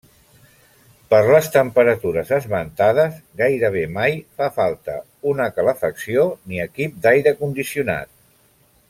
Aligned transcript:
Per 1.13 1.17
les 1.25 1.49
temperatures 1.55 2.31
esmentades 2.37 3.19
gairebé 3.41 3.85
mai 3.99 4.17
fa 4.39 4.49
falta 4.59 4.97
una 5.33 5.49
calefacció 5.59 6.25
ni 6.53 6.65
equip 6.69 7.01
d'aire 7.05 7.39
condicionat. 7.45 8.15